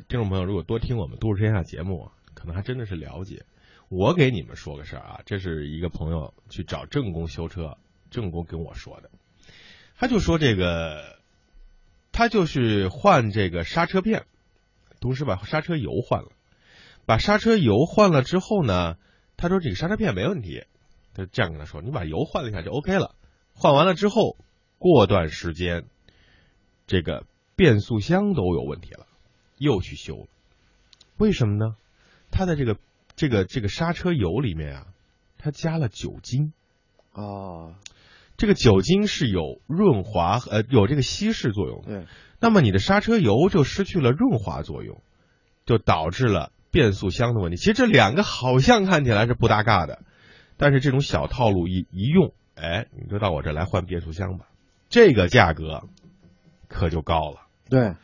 [0.00, 3.44] 听众朋友如果多听我们《都市天下》节目，可能还真的是了解。
[3.88, 7.76] 我给你们说个事儿啊，这是一个朋友去找正工修车，
[8.10, 9.10] 正工跟我说的，
[9.96, 11.18] 他就说这个，
[12.10, 14.24] 他就是换这个刹车片，
[15.00, 16.28] 同时把刹车油换了，
[17.04, 18.96] 把刹车油换了之后呢，
[19.36, 20.64] 他说这个刹车片没问题，
[21.12, 23.14] 他这样跟他说，你把油换了一下就 OK 了。
[23.52, 24.38] 换完了之后，
[24.78, 25.84] 过段时间，
[26.86, 29.06] 这个变速箱都有问题了，
[29.62, 30.26] 又去修了。
[31.16, 31.76] 为什么呢？
[32.30, 32.76] 它的这个
[33.14, 34.86] 这个这个刹车油里面啊，
[35.38, 36.52] 它加了酒精。
[37.12, 37.74] 哦，
[38.36, 41.88] 这个酒精是有润滑呃有这个稀释作用的。
[41.88, 42.06] 对，
[42.40, 45.00] 那么你的刹车油就失去了润滑作用，
[45.66, 47.56] 就导致了变速箱的问题。
[47.58, 50.02] 其实这两个好像看起来是不搭嘎的，
[50.56, 54.46] 但是这种小套路一一用，哎，你就到我这来换变速箱吧，
[54.88, 55.82] 这个价格
[56.68, 57.46] 可就高了。
[57.68, 57.94] 对，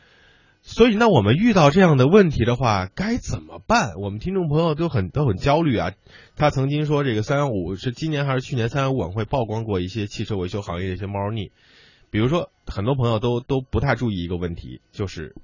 [0.71, 3.95] 所以，那我们遇到这样的问题的话，该怎么办？
[3.95, 5.93] 我们听众朋友都很都很焦虑啊。
[6.35, 11.51] 他曾经说，这个三幺五是今年还是去年三幺五晚会曝光过一些汽车维修行业的一些猫腻，
[12.11, 15.35] 比如说，很多朋友都都不太注意一个问题，就是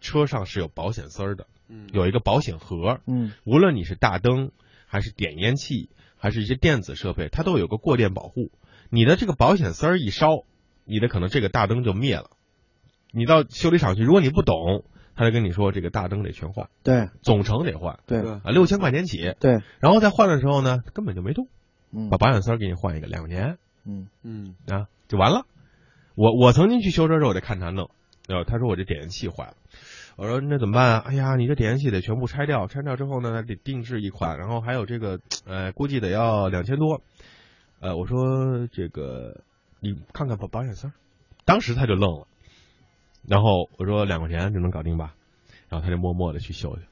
[0.00, 4.52] 车上是有保险丝儿的，嗯有一个保险盒，嗯无论你是大灯
[4.86, 8.50] 还是点烟器，还是一些电子设备，它都有个过电保护。
[8.88, 10.44] 你的这个保险丝儿一烧，
[10.86, 12.30] 你的可能这个大灯就灭了。
[13.12, 17.08] 你到修理厂去，如果你不懂，他就跟你说这个大灯得全换，对。
[17.22, 18.18] 总成得换对。
[18.20, 19.34] 啊，六千块钱起。
[19.38, 21.46] 对，然后再换的时候呢，根本就没动，
[21.92, 22.08] 嗯。
[22.10, 23.58] 把保险丝儿给你换一个，两块钱。
[23.86, 24.08] 嗯。
[24.22, 24.54] 嗯。
[24.66, 25.46] 啊就完了。
[26.14, 27.90] 我我曾经去修车的时候，我得看他弄，
[28.26, 29.54] 然后他说我这点烟器坏了，
[30.16, 30.92] 我说那怎么办？
[30.92, 31.04] 啊？
[31.06, 37.02] 哎呀，你这点烟器得全部拆掉，拆掉之后呢，得定制一款，然后还有这个，呃，估计得要两千多。
[37.80, 39.40] 呃，我说这个
[39.80, 40.92] 你看看保保险丝儿，
[41.44, 42.26] 当时他就愣了，
[43.26, 45.14] 然后我说两块钱就能搞定吧，
[45.68, 46.86] 然后他就默默的去修去了。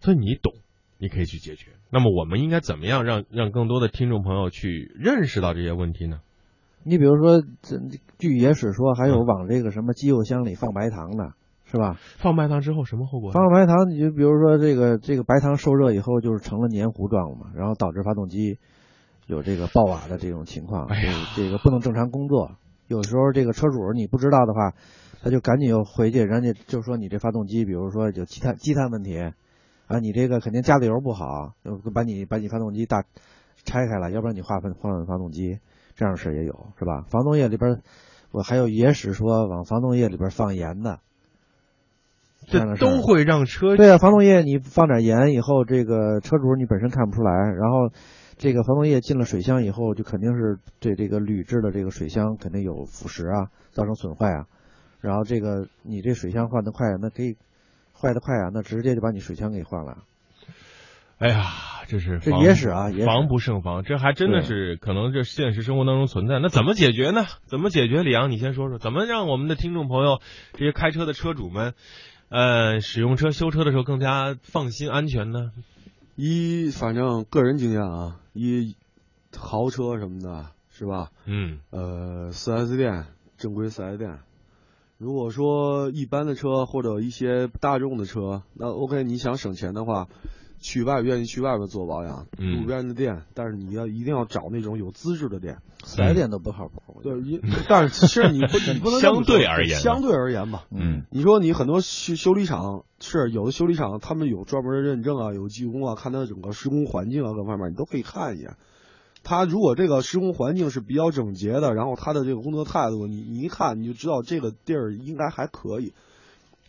[0.00, 0.54] 所以你懂，
[0.98, 1.72] 你可以去解决。
[1.90, 6.20] 那么我们应该怎么样让让更多的听众朋友去认识到这些问题呢？
[6.82, 7.76] 你比如说，这
[8.18, 11.34] 据野史说，还有往这个什么机油箱里放白糖的，
[11.66, 11.98] 是吧？
[12.16, 13.32] 放白糖之后什么后果？
[13.32, 18.58] 放白糖，你就比如说这个这个白糖受热以后，就是成了黏糊状了嘛，然后导致发动机
[19.26, 20.88] 有这个爆瓦的这种情况，
[21.36, 22.52] 这个不能正常工作。
[22.88, 24.72] 有时候这个车主你不知道的话，
[25.22, 29.18] 他就赶紧又回去，人家就说你这发动机，比如说有积碳积碳问题，
[29.86, 33.02] 啊，你这个肯定加的油不好，就把你把你发动机大
[33.64, 35.58] 拆开了，要不然你换换换发动机，
[35.94, 37.04] 这样的事也有，是吧？
[37.10, 37.82] 防冻液里边，
[38.30, 41.00] 我还有野史说往防冻液里边放盐的，
[42.46, 47.90] 这都会让车对啊，防冻液你放点盐以后，这个车主你本身看不出来，然后
[48.38, 54.46] 这个防冻液进了水箱以后，就肯定是对这个铝制的这个水箱肯定有腐蚀啊，造成损坏啊。
[55.00, 57.36] 然后这个你这水箱换的快，那可以
[57.92, 60.04] 坏的快啊，那直接就把你水箱给换了。
[61.18, 61.44] 哎呀，
[61.86, 66.38] 这是防这野史啊野防不胜防，这还真的是可能这现实生活当中存在。
[66.38, 67.26] 那怎么解决呢？
[67.44, 68.02] 怎么解决？
[68.02, 70.20] 李阳，你先说说，怎么让我们的听众朋友，
[70.54, 71.74] 这些开车的车主们，
[72.30, 75.52] 呃，使用车修车的时候更加放心安全呢？
[76.16, 78.76] 一反正个人经验啊，一
[79.36, 81.10] 豪车什么的，是吧？
[81.26, 83.04] 嗯呃，四 S 店
[83.36, 84.20] 正规四 S 店，
[85.00, 90.08] 如果说一般的车或者一些大众的车，那 OK，你想省钱的话，
[90.58, 92.60] 去外愿意去外边做保养，嗯。
[92.60, 95.56] 路边的店，但是你要一定要找那种有资质的店。
[95.82, 101.04] 四 S 店都不靠谱，对，因但是其实你不你不能 相对而言相对而言吧，嗯。
[101.10, 108.54] 你说你很多修修理厂是有的修理厂，他们有专门的认证啊，有技工啊，看它整个施工环境啊各方面，你都可以看一眼。
[109.22, 115.92] 他如果这个施工环境是比较整洁的，然后他的这个工作态度，你你一看你就知道这个地儿应该还可以。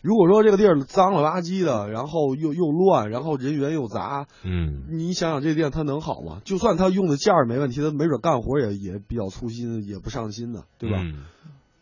[0.02, 6.42] 如果说这个地儿脏了吧唧的，然后又又乱，然后人员又杂，嗯你想想这店它能好吗？
[6.44, 10.98] 就算他用的件儿没问题，他没准干活也也比较粗心，也不上心的，对吧？
[11.00, 11.24] 嗯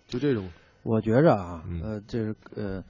[0.06, 0.50] 就这种，
[0.82, 2.84] 我觉着啊嗯，呃，这是呃，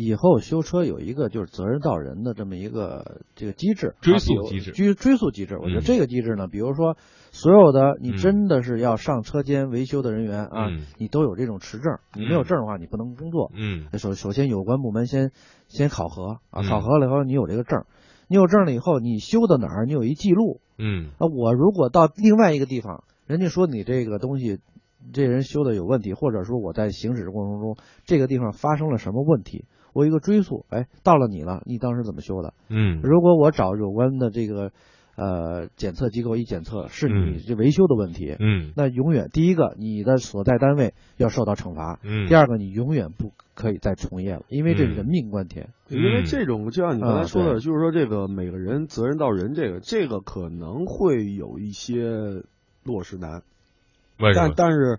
[0.00, 5.58] 以后修车有一个就是责任到人的这么一个这个机制，追溯机制追追溯机制。
[5.58, 6.96] 我觉得嗯这个机制呢，比如说
[7.32, 13.50] 所有的你嗯真的是要上车间维修的人员啊嗯，你都有这种持证，你没有证的话，你不能工作。
[13.56, 15.32] 嗯首首先有关部门先
[15.66, 17.84] 先考核啊，嗯考核了以后你有这个证，
[18.28, 20.60] 你有证了以后，你修到哪儿，你有一记录。
[20.78, 24.60] 嗯啊，我如果到另外一个地方，人家说你这个东西，
[25.12, 32.54] 这人修的有问题，或者说我在行驶过程中，这个地方发生了什么问题，我有一个追溯，哎，到了你了，你当时怎么修的？
[32.68, 33.00] 嗯。
[33.02, 34.70] 如果我找有关的这个
[35.16, 37.38] 呃检测机构一检测是你嗯。
[37.46, 38.72] 这维修的问题，嗯。
[38.76, 44.94] 那永远第一个你的所在单位要受到惩罚，嗯，第二个你永远不可以再从业了，因为这嗯。
[44.94, 45.70] 人命关天。
[45.88, 46.24] 因为嗯。
[46.24, 47.60] 这种就像你刚才啊说的，对。
[47.60, 52.42] 就是说这个每个人责任到人，这个这个可能会有一些
[52.84, 53.42] 落实难，
[54.18, 54.54] 但为什么？
[54.56, 54.98] 但是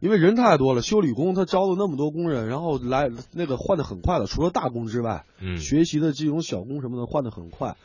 [0.00, 7.76] 因为人太多了，修理工他招了那么多工人，然后来那个换的很快的，除了大工之外，嗯学习的这种小工什么的换的很快。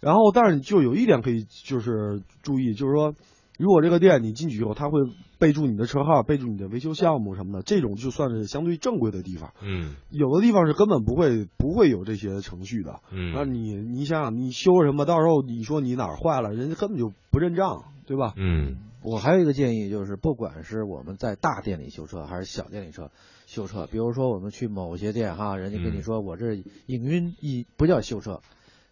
[0.00, 3.14] 然后，但是就有一点可以就是注意，就是说，
[3.58, 4.98] 如果这个店你进去以后，他会
[5.38, 9.52] 备注你的车号，备注你的维修项目什么的，这种就算是相对正规的地方。
[9.60, 13.00] 嗯有的地方是根本不会不会有这些程序的。
[13.12, 18.32] 嗯，那你你想想，你修什么，到时候你说你哪儿坏了，人家根本就不认账，对吧？
[18.36, 23.10] 嗯我还有一个建议，就是不管是我们在大店里修车，还是小店里车
[23.46, 26.64] 修车，比如说我们去某些店哈，人家跟你嗯说我这影
[27.04, 28.40] 音一不叫修车，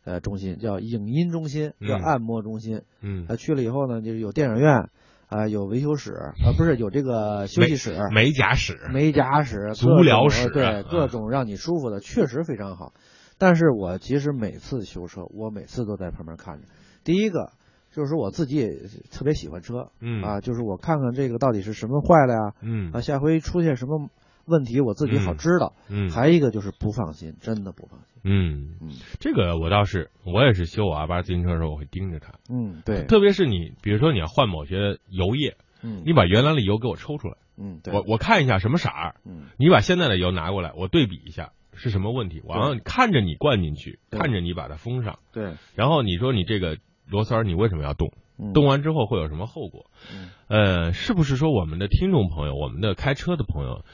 [0.05, 2.83] 呃中心叫影音中心，叫嗯按摩中心。
[3.01, 4.89] 嗯，他去了以后呢，就是有电影院，
[5.29, 12.95] 啊、有维修室，啊、不是有这个休息室、美甲室，美甲室、足疗室对啊各种让你舒服的，确实非常好。
[13.37, 16.67] 但是我其实每次修车，我每次都在旁边看着。
[17.05, 17.53] 第一个
[17.93, 18.69] 就是我自己也
[19.11, 24.09] 特别喜欢车，嗯啊，就是我看看这个到底是什么坏了呀，嗯啊，下回出现什么
[24.45, 25.75] 问题我自己好知道。
[25.89, 28.09] 嗯，还有一个就是不放心，真的不放心。
[28.25, 28.91] 嗯嗯
[29.21, 32.35] 这个我倒是，我也是修我阿八自行车的时候，我会盯着它。
[32.51, 46.77] 嗯，对，特别是你，比如说你要换某些油液，嗯你把原来的油给我抽出来，嗯对，我我看一下什么色儿，嗯你把现在的油拿过来，我对比一下是什么问题，我要看着你灌进去，看着你把它封上，对，然后你说你这个
[47.09, 48.13] 螺丝儿你为什么要动？
[48.41, 49.91] 嗯动完之后会有什么后果？
[50.15, 53.85] 嗯呃，是不是说我们的听众朋友，我们的开车的朋友，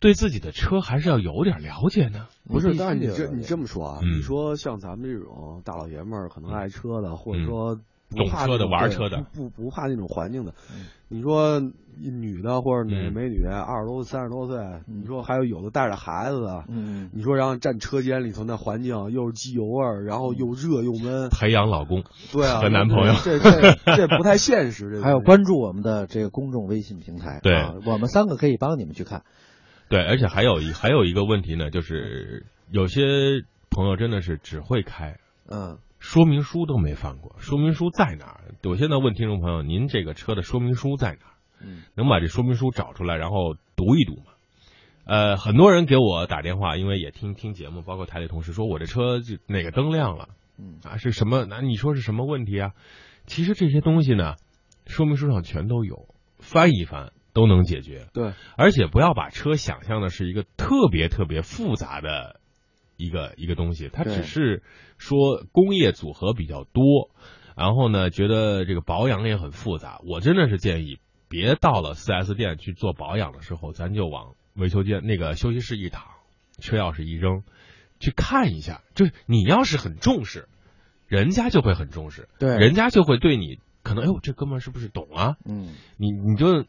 [0.00, 2.28] 对自己的车还是要有点了解呢？
[2.48, 11.60] 不是，但是你这你这么说啊，嗯你说像咱们这种大老爷们儿，可能爱车的，或者嗯说不懂车的玩车的不不不怕那种环境的嗯，你说
[12.00, 14.56] 女的或者哪嗯美女，二十多三十多岁，
[14.86, 16.38] 你说还有有的带着孩子
[17.12, 24.90] 你说然后站车间里头那环境又是机油味儿，然后又热又闷，培养老公， 对啊，和男朋友这这这不太 现实。
[24.90, 29.24] 这还有关注我们的这个公众微信平台，对啊，我们三个可以帮你们去看。
[29.88, 33.02] 对，而且还有一还有一个问题呢，就是有些
[33.70, 35.18] 朋友真的是只会开，
[35.50, 38.54] 嗯说明书都没翻过，说明书在哪儿？
[38.64, 41.34] 我现在问听众朋友，您这个车的说明书在哪儿？
[41.60, 44.32] 嗯能把这说明书找出来，然后读一读吗？
[45.04, 50.28] 呃，很多人给我打电话，因为也听听节目，包括台里同事说我这车就哪个灯亮了
[50.58, 51.46] 嗯啊，是什么？
[51.46, 52.72] 那你说是什么问题啊？
[53.26, 54.34] 其实这些东西呢，
[54.86, 58.06] 说明书上全都有，翻一翻都能解决。
[58.12, 62.37] 对，而且不要把车想象的是一个特别特别复杂的
[62.98, 64.62] 一个一个东西，它只是
[64.98, 67.10] 说工业组合比较多，
[67.56, 70.00] 然后呢，觉得这个保养也很复杂。
[70.04, 70.98] 我真的是建议，
[71.28, 76.04] 别到了 4S 店去做保养的时候，咱就往维修间那个休息室一躺，
[76.58, 77.44] 车钥匙一扔，
[78.00, 78.82] 去看一下。
[78.94, 80.48] 就是你要是很重视，
[81.06, 85.36] 人家就会很重视，对，人家就会对你可能，哎呦，这哥们儿是不是懂啊？
[85.44, 86.64] 嗯你你就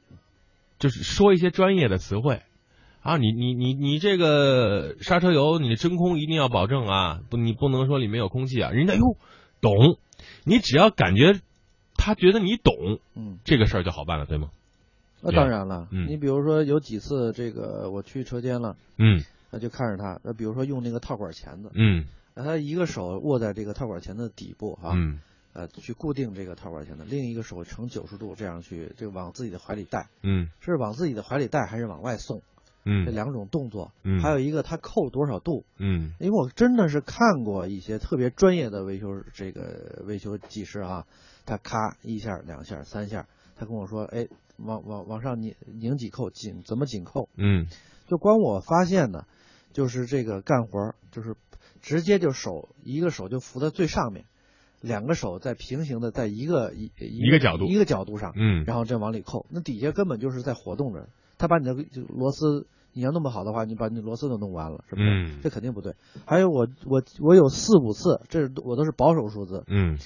[0.78, 2.44] 就是说一些专业的词汇
[3.02, 9.16] 啊，你你你你这个刹车油，你的真空一定要保证啊，不你不能说里面有空气啊，人家哟
[9.62, 9.98] 懂，
[10.44, 11.40] 你只要感觉
[11.96, 14.50] 他觉得你懂，嗯，这个事儿就好办了，对吗？
[15.22, 22.06] 那当然了，嗯你比如说有几次这个我去车间了，嗯那就看着他，那比如说用那个套管钳子，嗯
[22.36, 25.20] 那他一个手握在这个套管钳子底部哈，嗯
[25.52, 32.42] 呃，去固定这个套管钳子，另一个手呈九十度这样去这个往自己的怀里带，嗯是往自己的怀里带还是往外送？
[32.86, 35.66] 这嗯两种动作，嗯，还有一个他扣多少度？
[35.78, 41.06] 嗯因为我真的是看过一些特别专业的维修这个维修技师啊，
[41.46, 47.30] 他咔一下、两下、三下，他跟我说，哎，往往往上拧拧几扣，紧怎么紧扣？
[47.36, 47.68] 嗯
[48.08, 49.26] 就光我发现呢，
[49.74, 51.36] 就是这个干活就是
[51.82, 54.26] 直接就手一个手就扶在最上面，
[54.82, 61.10] 两个手在平行的在一个一一个角度一个角度上，嗯然后再往里扣，那底下根本就是在活动着。
[61.40, 65.08] 他把你的这个螺丝，你要弄不好的话，你把你螺丝都弄弯了，是不是？
[65.08, 65.96] 嗯这肯定不对。
[66.26, 69.64] 还有我我我有四五次，这是我都是保守数字。
[69.68, 69.98] 嗯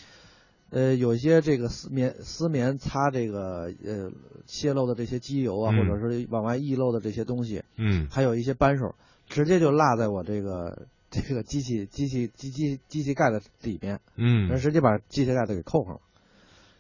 [0.70, 4.12] 呃，有一些这个丝棉丝棉擦这个呃
[4.48, 8.96] 泄漏的这些机油啊，嗯或者是往外溢漏的这些东西，嗯还有一些扳手，
[9.28, 16.00] 直接就落在我这个这个机器机器机器机器盖的里面，然后嗯直接把机器盖子给扣上了。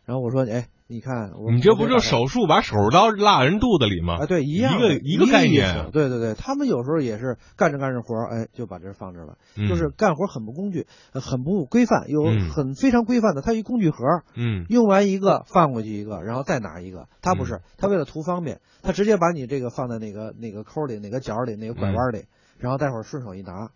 [0.05, 4.17] 然后我说，哎，你看我你这不就手术把手术刀落人肚子里吗？
[4.21, 13.97] 啊，对，一样一个一个概念对对对，他们有时候也是干着干着活，哎，就把这放这了，嗯就是干活很不工具，呃很不规范，有嗯很非常规范的，它一工具盒，
[14.35, 17.07] 嗯用完一个放过去一个，然后再拿一个。
[17.21, 22.25] 他不是嗯，他为了图方便，他直接把你这个放在哪个哪个扣里、哪个角里、哪个拐弯里，
[22.59, 23.69] 然后待会儿顺手一拿，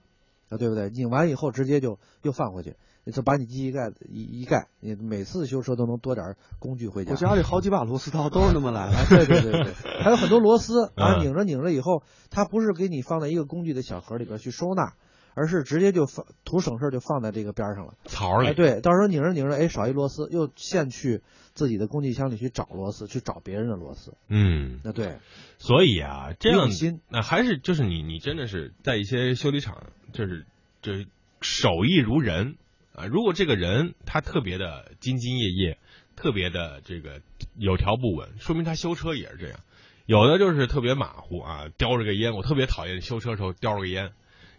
[0.50, 0.90] 啊，对不对？
[0.90, 2.76] 拧完以后直接就又放回去，
[3.14, 7.12] 就把你机器盖子一一盖，你每次修车都能多点工具回家。
[7.12, 8.98] 我家里好几把螺丝刀都是那么来的。
[8.98, 9.74] 啊，对对对对，
[10.04, 14.94] 还有很多螺丝啊， 嗯拧着拧着以后，它不是给你放在一个工具的小盒里边去收纳，
[15.38, 17.94] 而是直接就放图省事儿就放在这个边儿上了。
[18.06, 21.22] 哎，槽里，对，到时候拧着拧着，哎，少一螺丝，又现去
[21.54, 24.16] 自己的工具箱里去找螺丝，去找别人的螺丝。
[24.30, 25.20] 嗯，那对，
[25.60, 30.48] 所以啊，这样心那还是就是你你真的是在一些修理厂，就是
[30.82, 31.06] 就是
[31.40, 32.56] 手艺如人
[32.94, 33.06] 啊。
[33.06, 35.78] 如果这个人他特别的兢兢业业，
[36.16, 37.22] 特别的这个
[37.56, 39.60] 有条不紊，说明他修车也是这样。
[40.08, 44.14] 有的就是特别马虎啊，叼着个烟，我特别讨厌修车时候叼着个烟，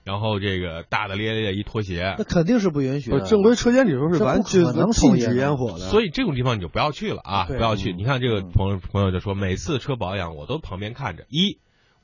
[0.09, 3.21] 然后这个大大咧咧一拖鞋那，肯定是不允许的。
[3.21, 7.93] 正规车间里头是这完不可能全禁止烟火的，所以这种地方你就不要去了啊，不要去。
[7.93, 11.59] 嗯你看这个嗯朋友朋友就说，每次车保养我都旁边看着，一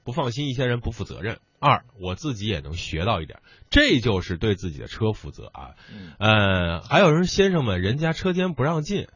[0.04, 3.38] 不放心一些人不负责任，二我自己也能学到一点，
[3.70, 5.70] 这就是对自己的车负责啊。
[5.90, 9.06] 嗯呃，还有人先生们，人家车间不让进，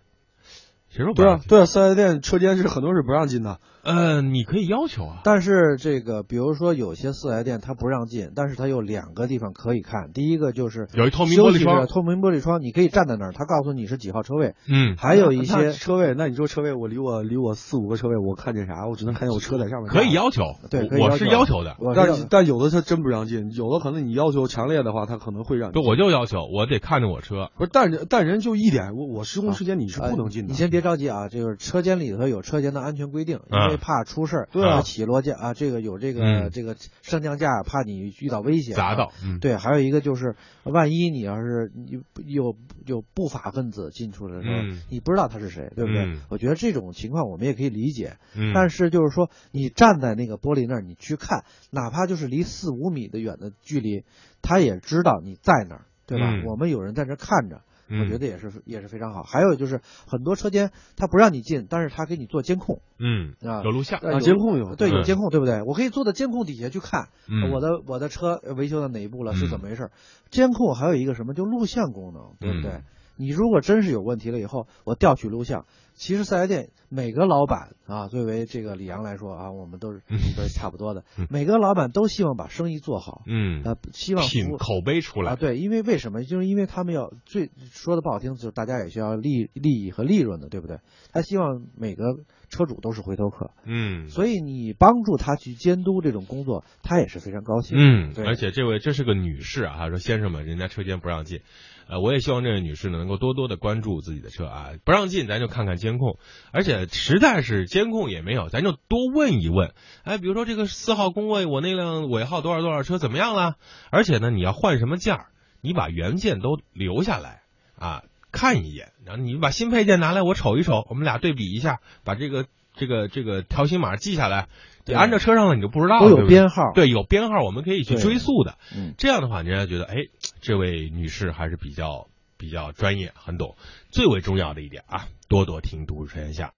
[0.88, 1.48] 谁说不让进？
[1.48, 3.60] 对啊对啊，四 S 店车间是很多是不让进的。
[3.88, 5.20] 呃，你可以要求啊。
[5.24, 10.12] 但是这个，比如说有些四 S 店它不让进，但是它有两个地方可以看。
[10.12, 14.54] 第一个就是有一透明玻璃窗室透明玻璃窗，你可以站在那儿，他告诉你是几号车位。
[14.68, 18.86] 嗯，还有一些车位，那你说车位，我离我离我四五个车位，我看见啥？
[18.86, 19.88] 我只能看见我车在上面。
[19.88, 20.18] 可以。
[20.18, 21.76] 要求，对，可以我是要求的。
[21.94, 27.50] 但但有的他真不让进，有的可能你要求强烈的话，他可能会让你不，我就要求我得看着我车。
[27.56, 30.48] 不是，但人但人就一点，我我施工时间你是不能进的。
[30.48, 34.82] 呃你先别着急啊，就是车间里头有车间的安全规定，因为嗯怕出事儿，对啊。
[34.82, 36.50] 起落架啊，这个有这个、嗯。
[36.50, 42.56] 这个升降架，怕你遇到危险、砸到，嗯，对，还有一个就是，万一你要是你有
[42.86, 44.82] 有不法分子进出的时候，嗯。
[44.88, 46.04] 你不知道他是谁，对不对？
[46.04, 46.20] 嗯。
[46.28, 54.04] 我觉得这种情况我们也可以理解，嗯，但是就是说，你站在那个玻璃那儿，你去看，哪怕就是离四五米的远的距离，
[54.42, 56.30] 他也知道你在那儿，对吧？
[56.30, 56.44] 嗯。
[56.46, 59.22] 我们有人在这看着，嗯我觉得也是也是非常好。
[59.22, 65.62] 还有就是很多车间他不让你进，但是他给你做监控嗯啊有录像，呃啊，监控有对，有嗯监控，对不对？
[65.62, 69.90] 我可以坐在监控底下去看，嗯我的我的车维修到哪一步了，是嗯怎么回事？
[70.30, 72.82] 监控还有一个什么，就录像功能，对不对？
[73.18, 75.66] 嗯你如果真是有问题了以后，我调取录像。
[75.94, 84.24] 其实四 S 店每个老板啊，作为这个李阳来说啊，我们都是嗯都是差不多的嗯，每个老板都希望把生意做好，嗯，呃，希望
[84.58, 86.22] 口碑出来啊，，对，因为为什么？
[86.22, 90.78] 就是因为他们要最说的不好听，就是大家也需要利利益和利润的，对不对？
[91.12, 92.04] 他希望每个
[92.48, 97.76] 车主都是回头客，嗯所以你帮助他去监督这种工作，他也是非常高兴。
[97.76, 101.40] 嗯，对而且这位这是个女士啊，她说先生们，人家车间不让进，
[101.88, 106.18] 呃，我也希望这位女士呢能够多多的关注自己的车啊，不让进咱就看看监控，
[106.52, 109.72] 而且实在是监控也没有，咱就多问一问，
[110.04, 113.56] 哎，比如说这个四号工位我那辆尾号多少多少车怎么样了？
[113.90, 115.26] 而且呢，你要换什么件儿，
[115.62, 117.40] 你把原件都留下来
[117.78, 124.48] 啊，看一眼，然后你把新配件拿来我瞅一瞅，我们俩对比一下，把这个这个这个条形码记下来，
[124.88, 128.56] 对安着车上了你就不知道了，都对有编号，对，有编号，我们可以去追溯的。
[128.76, 129.94] 嗯，这样的话，人家觉得，哎，
[130.40, 133.56] 这位女士还是比较比较专业，很懂。
[133.90, 136.44] 最为重要的一点啊，多多听《都市车天下》。